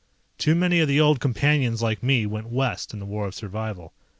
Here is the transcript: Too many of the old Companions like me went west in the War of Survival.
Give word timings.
Too 0.39 0.55
many 0.55 0.79
of 0.79 0.87
the 0.87 0.99
old 0.99 1.19
Companions 1.19 1.83
like 1.83 2.01
me 2.01 2.25
went 2.25 2.47
west 2.49 2.91
in 2.91 2.97
the 2.97 3.05
War 3.05 3.27
of 3.27 3.35
Survival. 3.35 3.93